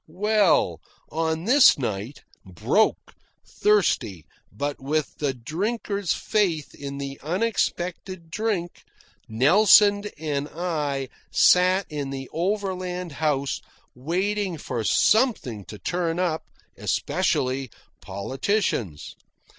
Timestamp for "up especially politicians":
16.17-19.13